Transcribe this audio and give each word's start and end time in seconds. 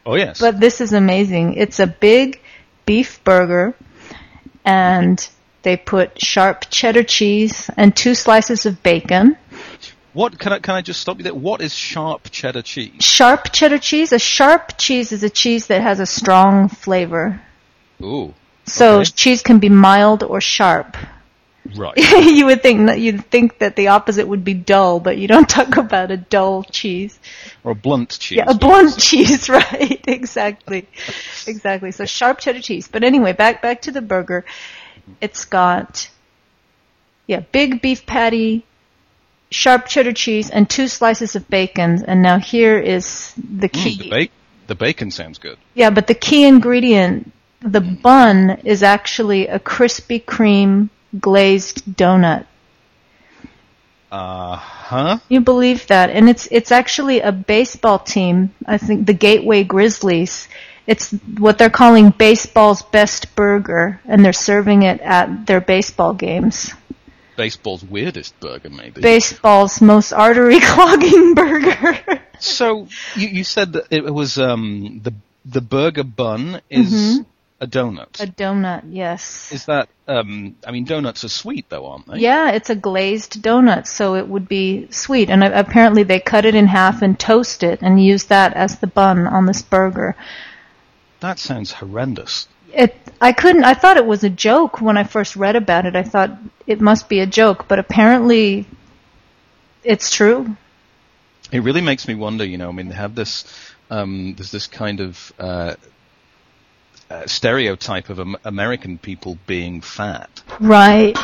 Oh, 0.05 0.15
yes. 0.15 0.39
But 0.39 0.59
this 0.59 0.81
is 0.81 0.93
amazing. 0.93 1.53
It's 1.53 1.79
a 1.79 1.87
big 1.87 2.41
beef 2.85 3.23
burger, 3.23 3.75
and 4.65 5.29
they 5.61 5.77
put 5.77 6.21
sharp 6.21 6.65
cheddar 6.69 7.03
cheese 7.03 7.69
and 7.77 7.95
two 7.95 8.15
slices 8.15 8.65
of 8.65 8.81
bacon 8.83 9.37
what 10.13 10.39
can 10.39 10.53
I 10.53 10.59
can 10.59 10.75
I 10.75 10.81
just 10.81 11.01
stop 11.01 11.17
you 11.17 11.23
there? 11.23 11.33
What 11.33 11.61
is 11.61 11.73
sharp 11.73 12.29
cheddar 12.31 12.61
cheese? 12.61 13.03
Sharp 13.03 13.51
cheddar 13.51 13.79
cheese. 13.79 14.11
A 14.11 14.19
sharp 14.19 14.77
cheese 14.77 15.11
is 15.11 15.23
a 15.23 15.29
cheese 15.29 15.67
that 15.67 15.81
has 15.81 15.99
a 15.99 16.05
strong 16.05 16.69
flavor. 16.69 17.41
Ooh. 18.01 18.33
So 18.65 18.99
okay. 18.99 19.05
cheese 19.05 19.41
can 19.41 19.59
be 19.59 19.69
mild 19.69 20.23
or 20.23 20.41
sharp. 20.41 20.95
Right. 21.75 21.95
you 21.97 22.45
would 22.47 22.63
think 22.63 22.87
that 22.87 22.99
you'd 22.99 23.25
think 23.29 23.59
that 23.59 23.75
the 23.75 23.89
opposite 23.89 24.27
would 24.27 24.43
be 24.43 24.53
dull, 24.53 24.99
but 24.99 25.17
you 25.17 25.27
don't 25.27 25.49
talk 25.57 25.77
about 25.77 26.11
a 26.11 26.17
dull 26.17 26.63
cheese. 26.63 27.19
Or 27.63 27.71
a 27.71 27.75
blunt 27.75 28.17
cheese. 28.19 28.37
Yeah, 28.37 28.45
a 28.47 28.55
blunt 28.55 28.97
cheese, 28.99 29.49
right? 29.49 30.03
exactly. 30.07 30.87
exactly. 31.47 31.91
So 31.91 32.05
sharp 32.05 32.39
cheddar 32.39 32.61
cheese. 32.61 32.87
But 32.87 33.03
anyway, 33.03 33.33
back 33.33 33.61
back 33.61 33.83
to 33.83 33.91
the 33.91 34.01
burger. 34.01 34.45
It's 35.21 35.45
got 35.45 36.09
yeah, 37.27 37.41
big 37.51 37.81
beef 37.81 38.07
patty, 38.07 38.65
sharp 39.51 39.87
cheddar 39.87 40.13
cheese, 40.13 40.49
and 40.49 40.69
two 40.69 40.87
slices 40.87 41.35
of 41.35 41.49
bacon. 41.49 42.03
And 42.05 42.21
now 42.21 42.39
here 42.39 42.77
is 42.77 43.33
the 43.37 43.69
key. 43.69 43.97
Mm, 43.97 44.03
the, 44.03 44.09
ba- 44.09 44.33
the 44.67 44.75
bacon 44.75 45.11
sounds 45.11 45.37
good. 45.37 45.57
Yeah, 45.73 45.89
but 45.89 46.07
the 46.07 46.13
key 46.13 46.45
ingredient, 46.45 47.31
the 47.61 47.81
bun, 47.81 48.61
is 48.63 48.83
actually 48.83 49.47
a 49.47 49.59
Krispy 49.59 50.23
Kreme 50.23 50.89
glazed 51.19 51.85
donut. 51.85 52.45
Uh 54.11 54.55
huh. 54.55 55.19
You 55.29 55.41
believe 55.41 55.85
that? 55.87 56.09
And 56.09 56.29
it's 56.29 56.47
it's 56.49 56.71
actually 56.71 57.21
a 57.21 57.31
baseball 57.31 57.99
team. 57.99 58.53
I 58.65 58.77
think 58.77 59.05
the 59.05 59.13
Gateway 59.13 59.63
Grizzlies. 59.63 60.47
It's 60.87 61.11
what 61.37 61.59
they're 61.59 61.69
calling 61.69 62.09
baseball's 62.09 62.81
best 62.81 63.35
burger, 63.35 64.01
and 64.05 64.25
they're 64.25 64.33
serving 64.33 64.81
it 64.81 64.99
at 65.01 65.45
their 65.45 65.61
baseball 65.61 66.15
games 66.15 66.73
baseball's 67.39 67.85
weirdest 67.85 68.37
burger, 68.41 68.69
maybe. 68.69 68.99
Baseball's 68.99 69.81
most 69.81 70.11
artery 70.11 70.59
clogging 70.61 71.35
burger. 71.35 72.21
so 72.39 72.89
you, 73.15 73.29
you 73.29 73.43
said 73.45 73.71
that 73.73 73.87
it 73.91 74.13
was 74.13 74.37
um, 74.37 74.99
the 75.01 75.13
the 75.45 75.61
burger 75.61 76.03
bun 76.03 76.59
is 76.69 76.91
mm-hmm. 76.91 77.21
a 77.61 77.65
donut. 77.65 78.21
A 78.21 78.27
donut, 78.27 78.83
yes. 78.89 79.53
Is 79.53 79.67
that? 79.67 79.87
Um, 80.05 80.57
I 80.67 80.71
mean, 80.71 80.83
donuts 80.83 81.23
are 81.23 81.29
sweet, 81.29 81.69
though, 81.69 81.85
aren't 81.85 82.07
they? 82.07 82.19
Yeah, 82.19 82.51
it's 82.51 82.69
a 82.69 82.75
glazed 82.75 83.41
donut, 83.41 83.87
so 83.87 84.15
it 84.15 84.27
would 84.27 84.49
be 84.49 84.91
sweet. 84.91 85.29
And 85.29 85.41
apparently, 85.41 86.03
they 86.03 86.19
cut 86.19 86.43
it 86.43 86.55
in 86.55 86.67
half 86.67 87.01
and 87.01 87.17
toast 87.17 87.63
it, 87.63 87.79
and 87.81 88.03
use 88.03 88.25
that 88.25 88.53
as 88.53 88.79
the 88.79 88.87
bun 88.87 89.27
on 89.27 89.45
this 89.45 89.61
burger. 89.61 90.17
That 91.21 91.39
sounds 91.39 91.71
horrendous. 91.71 92.49
It, 92.73 92.95
I 93.19 93.31
couldn't. 93.31 93.63
I 93.63 93.73
thought 93.73 93.97
it 93.97 94.05
was 94.05 94.23
a 94.23 94.29
joke 94.29 94.81
when 94.81 94.97
I 94.97 95.03
first 95.03 95.35
read 95.35 95.55
about 95.55 95.85
it. 95.85 95.95
I 95.95 96.03
thought 96.03 96.37
it 96.67 96.79
must 96.79 97.09
be 97.09 97.19
a 97.19 97.25
joke, 97.25 97.67
but 97.67 97.79
apparently, 97.79 98.65
it's 99.83 100.11
true. 100.11 100.55
It 101.51 101.61
really 101.61 101.81
makes 101.81 102.07
me 102.07 102.15
wonder. 102.15 102.45
You 102.45 102.57
know, 102.57 102.69
I 102.69 102.71
mean, 102.71 102.89
they 102.89 102.95
have 102.95 103.15
this. 103.15 103.45
Um, 103.89 104.35
there's 104.35 104.51
this 104.51 104.67
kind 104.67 104.99
of 104.99 105.33
uh, 105.39 105.75
uh, 107.09 107.25
stereotype 107.25 108.09
of 108.09 108.19
um, 108.19 108.37
American 108.45 108.97
people 108.97 109.37
being 109.47 109.81
fat, 109.81 110.43
right? 110.59 111.17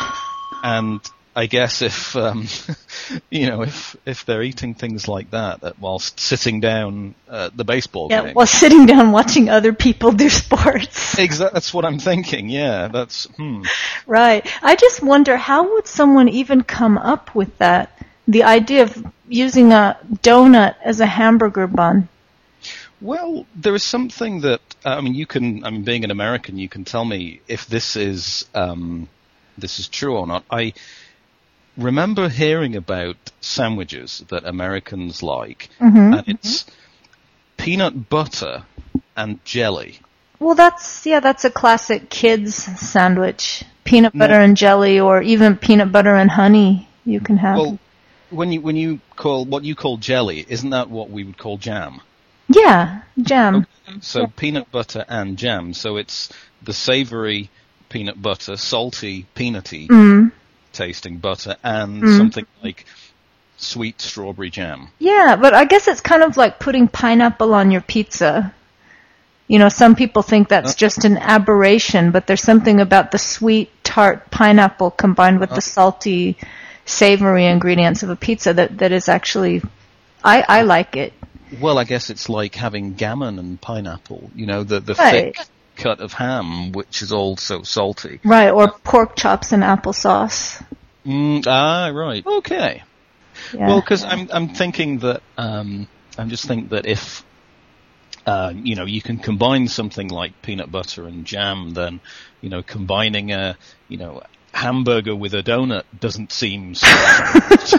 And 0.63 0.99
I 1.35 1.47
guess 1.47 1.81
if 1.81 2.15
um, 2.15 2.47
you 3.29 3.47
know 3.47 3.61
if 3.63 3.97
if 4.05 4.25
they're 4.25 4.41
eating 4.41 4.73
things 4.73 5.07
like 5.07 5.31
that 5.31 5.77
whilst 5.79 6.17
sitting 6.19 6.61
down 6.61 7.13
at 7.29 7.57
the 7.57 7.65
baseball 7.65 8.07
yeah, 8.09 8.23
game, 8.23 8.33
while 8.33 8.47
sitting 8.47 8.85
down 8.85 9.11
watching 9.11 9.49
other 9.49 9.73
people 9.73 10.11
do 10.11 10.29
sports. 10.29 11.19
Exactly, 11.25 11.53
that's 11.53 11.73
what 11.73 11.85
I'm 11.85 11.99
thinking. 11.99 12.49
Yeah, 12.49 12.87
that's 12.87 13.25
hmm. 13.35 13.63
right. 14.05 14.45
I 14.61 14.75
just 14.75 15.01
wonder 15.01 15.37
how 15.37 15.73
would 15.73 15.87
someone 15.87 16.29
even 16.29 16.61
come 16.63 16.97
up 16.97 17.33
with 17.33 17.57
that? 17.57 17.99
The 18.27 18.43
idea 18.43 18.83
of 18.83 19.05
using 19.27 19.71
a 19.71 19.97
donut 20.23 20.75
as 20.83 20.99
a 20.99 21.05
hamburger 21.05 21.67
bun. 21.67 22.07
Well, 23.01 23.45
there 23.55 23.75
is 23.75 23.83
something 23.83 24.41
that 24.41 24.61
uh, 24.85 24.89
I 24.89 25.01
mean. 25.01 25.15
You 25.15 25.25
can. 25.25 25.65
I 25.65 25.69
mean, 25.69 25.83
being 25.83 26.03
an 26.05 26.11
American, 26.11 26.57
you 26.57 26.69
can 26.69 26.85
tell 26.85 27.03
me 27.03 27.41
if 27.47 27.67
this 27.67 27.95
is 27.95 28.45
um, 28.53 29.09
this 29.57 29.79
is 29.79 29.87
true 29.87 30.17
or 30.17 30.27
not. 30.27 30.43
I 30.49 30.73
remember 31.77 32.29
hearing 32.29 32.75
about 32.75 33.17
sandwiches 33.41 34.23
that 34.29 34.45
Americans 34.45 35.21
like, 35.23 35.69
Mm-hmm, 35.79 36.13
and 36.13 36.23
it's 36.27 36.65
peanut 37.57 38.09
butter 38.09 38.63
and 39.15 39.43
jelly. 39.45 39.99
Well, 40.39 40.55
that's 40.55 41.05
yeah, 41.05 41.19
that's 41.21 41.45
a 41.45 41.49
classic 41.51 42.09
kids 42.09 42.55
sandwich. 42.55 43.63
Peanut 43.83 44.13
No. 44.15 44.19
butter 44.19 44.39
and 44.39 44.57
jelly, 44.57 44.99
or 44.99 45.21
even 45.21 45.55
peanut 45.57 45.91
butter 45.91 46.15
and 46.15 46.29
honey. 46.29 46.87
You 47.05 47.19
can 47.19 47.37
have. 47.37 47.57
Well, 47.57 47.79
when 48.31 48.51
you 48.51 48.61
when 48.61 48.75
you 48.75 48.99
call 49.15 49.45
what 49.45 49.63
you 49.63 49.75
call 49.75 49.97
jelly, 49.97 50.45
isn't 50.47 50.71
that 50.71 50.89
what 50.89 51.09
we 51.09 51.23
would 51.23 51.37
call 51.37 51.57
jam? 51.57 52.01
yeah, 52.47 53.01
jam. 53.21 53.65
So 54.01 54.27
peanut 54.27 54.71
butter 54.71 55.05
and 55.07 55.37
jam. 55.37 55.73
So 55.73 55.97
it's 55.97 56.29
the 56.61 56.73
savory 56.73 57.49
peanut 57.89 58.21
butter, 58.21 58.57
salty, 58.57 59.25
peanutty 59.35 59.87
Mm. 59.87 60.31
Tasting 60.75 61.17
butter, 61.17 61.55
and 61.63 62.03
Mm. 62.03 62.17
something 62.17 62.45
like 62.63 62.85
sweet 63.57 64.01
strawberry 64.01 64.49
jam. 64.49 64.89
Yeah, 64.99 65.37
but 65.41 65.53
I 65.53 65.65
guess 65.65 65.87
it's 65.87 66.01
kind 66.01 66.23
of 66.23 66.37
like 66.37 66.59
putting 66.59 66.87
pineapple 66.87 67.53
on 67.53 67.71
your 67.71 67.81
pizza. 67.81 68.53
You 69.47 69.59
know, 69.59 69.69
some 69.69 69.95
people 69.95 70.21
think 70.23 70.49
that's 70.49 70.73
Uh. 70.73 70.77
just 70.77 71.05
an 71.05 71.17
aberration, 71.17 72.11
but 72.11 72.27
there's 72.27 72.41
something 72.41 72.81
about 72.81 73.11
the 73.11 73.17
sweet, 73.17 73.69
tart 73.83 74.29
pineapple 74.31 74.91
combined 74.91 75.39
with 75.39 75.51
the 75.51 75.61
salty, 75.61 76.35
savory 76.85 77.45
ingredients 77.45 78.03
of 78.03 78.09
a 78.09 78.15
pizza 78.15 78.53
that, 78.53 78.77
that 78.79 78.91
is 78.91 79.07
actually, 79.07 79.61
I, 80.23 80.43
I 80.47 80.61
like 80.63 80.95
it. 80.97 81.13
Well, 81.61 81.77
I 81.77 81.83
guess 81.83 82.09
it's 82.09 82.27
like 82.27 82.55
having 82.55 82.95
gammon 82.95 83.39
and 83.39 83.61
pineapple. 83.61 84.31
You 84.35 84.47
know, 84.47 84.63
the 84.63 84.79
the 84.79 84.95
Right. 84.95 85.35
thick 85.35 85.45
cut 85.75 85.99
of 85.99 86.13
ham, 86.13 86.71
which 86.71 87.01
is 87.01 87.11
also 87.11 87.63
salty. 87.63 88.19
Right, 88.23 88.49
or 88.49 88.71
pork 88.71 89.15
chops 89.15 89.51
and 89.51 89.63
applesauce. 89.63 90.63
Mm, 91.05 91.45
ah, 91.47 91.87
right. 91.93 92.25
Okay. 92.25 92.83
Yeah. 93.53 93.67
Well, 93.67 93.81
because 93.81 94.03
I'm 94.03 94.29
I'm 94.31 94.49
thinking 94.49 94.99
that 94.99 95.21
um, 95.37 95.87
I'm 96.17 96.29
just 96.29 96.45
think 96.45 96.69
that 96.69 96.85
if 96.85 97.23
uh, 98.25 98.53
you 98.55 98.75
know 98.75 98.85
you 98.85 99.01
can 99.01 99.17
combine 99.17 99.67
something 99.67 100.07
like 100.07 100.41
peanut 100.41 100.71
butter 100.71 101.05
and 101.05 101.25
jam, 101.25 101.73
then 101.73 101.99
you 102.41 102.49
know 102.49 102.63
combining 102.63 103.31
a 103.31 103.57
you 103.87 103.97
know 103.97 104.23
hamburger 104.51 105.15
with 105.15 105.33
a 105.33 105.43
donut 105.43 105.83
doesn't 105.99 106.31
seem. 106.31 106.75
So 107.65 107.77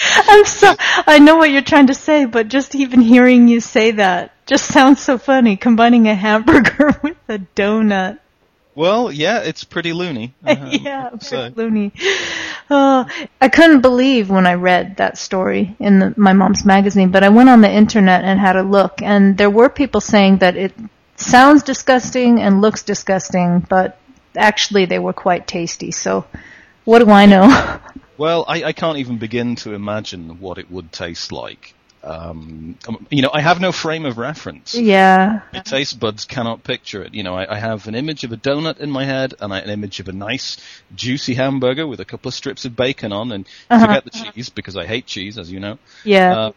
I'm 0.00 0.44
so, 0.46 0.74
I 1.06 1.18
know 1.18 1.36
what 1.36 1.50
you're 1.50 1.60
trying 1.60 1.88
to 1.88 1.94
say, 1.94 2.24
but 2.24 2.48
just 2.48 2.74
even 2.74 3.00
hearing 3.00 3.48
you 3.48 3.60
say 3.60 3.90
that 3.92 4.32
just 4.48 4.64
sounds 4.66 5.00
so 5.00 5.18
funny, 5.18 5.56
combining 5.56 6.08
a 6.08 6.14
hamburger 6.14 6.90
with 7.02 7.16
a 7.28 7.38
donut. 7.54 8.18
well, 8.74 9.12
yeah, 9.12 9.40
it's 9.40 9.62
pretty 9.64 9.92
loony. 9.92 10.34
um, 10.44 10.68
yeah, 10.72 11.16
so- 11.18 11.52
loony. 11.54 11.92
Oh, 12.70 13.06
I 13.40 13.48
couldn't 13.48 13.82
believe 13.82 14.28
when 14.30 14.46
I 14.46 14.54
read 14.54 14.96
that 14.96 15.16
story 15.18 15.76
in 15.78 15.98
the, 16.00 16.14
my 16.16 16.32
mom's 16.32 16.64
magazine, 16.64 17.10
but 17.10 17.22
I 17.22 17.28
went 17.28 17.48
on 17.48 17.60
the 17.60 17.70
internet 17.70 18.24
and 18.24 18.40
had 18.40 18.56
a 18.56 18.62
look, 18.62 19.00
and 19.02 19.36
there 19.38 19.50
were 19.50 19.68
people 19.68 20.00
saying 20.00 20.38
that 20.38 20.56
it 20.56 20.72
sounds 21.16 21.62
disgusting 21.62 22.40
and 22.40 22.60
looks 22.60 22.82
disgusting, 22.82 23.60
but 23.68 23.98
actually 24.36 24.86
they 24.86 24.98
were 24.98 25.12
quite 25.14 25.46
tasty. 25.46 25.90
So, 25.92 26.24
what 26.84 27.00
do 27.00 27.10
I 27.10 27.26
know? 27.26 27.78
Well, 28.18 28.44
I, 28.48 28.64
I 28.64 28.72
can't 28.72 28.98
even 28.98 29.18
begin 29.18 29.54
to 29.62 29.74
imagine 29.74 30.40
what 30.40 30.58
it 30.58 30.68
would 30.72 30.90
taste 30.90 31.30
like. 31.30 31.72
Um, 32.02 32.78
you 33.10 33.22
know, 33.22 33.30
I 33.32 33.40
have 33.40 33.60
no 33.60 33.72
frame 33.72 34.06
of 34.06 34.18
reference. 34.18 34.74
yeah, 34.74 35.40
My 35.52 35.60
taste 35.60 35.98
buds 35.98 36.24
cannot 36.24 36.62
picture 36.64 37.02
it. 37.02 37.14
You 37.14 37.22
know, 37.22 37.34
I, 37.34 37.56
I 37.56 37.58
have 37.58 37.88
an 37.88 37.94
image 37.94 38.24
of 38.24 38.32
a 38.32 38.36
donut 38.36 38.78
in 38.78 38.90
my 38.90 39.04
head 39.04 39.34
and 39.40 39.52
I, 39.52 39.58
an 39.60 39.70
image 39.70 40.00
of 40.00 40.08
a 40.08 40.12
nice, 40.12 40.56
juicy 40.94 41.34
hamburger 41.34 41.86
with 41.86 42.00
a 42.00 42.04
couple 42.04 42.28
of 42.28 42.34
strips 42.34 42.64
of 42.64 42.76
bacon 42.76 43.12
on, 43.12 43.32
and 43.32 43.46
Uh-huh. 43.68 43.86
forget 43.86 44.04
the 44.04 44.10
cheese 44.10 44.48
because 44.48 44.76
I 44.76 44.86
hate 44.86 45.06
cheese, 45.06 45.38
as 45.38 45.50
you 45.50 45.60
know. 45.60 45.78
yeah. 46.04 46.34
Uh, 46.36 46.52